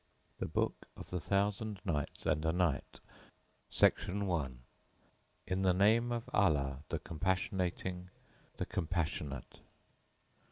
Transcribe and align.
The 0.39 0.47
Book 0.47 0.87
Of 0.97 1.11
The 1.11 1.19
THOUSAND 1.19 1.81
NIGHTS 1.85 2.25
AND 2.25 2.43
A 2.43 2.51
NIGHT 2.51 2.99
(ALF 3.71 4.07
LAYLAH 4.07 4.25
WA 4.25 4.35
LAYLAH.) 4.37 4.51
In 5.45 5.61
the 5.61 5.75
Name 5.75 6.11
of 6.11 6.27
Allah, 6.33 6.81
the 6.89 6.97
Compassionating, 6.97 8.09
the 8.57 8.65
Compassionate! 8.65 9.59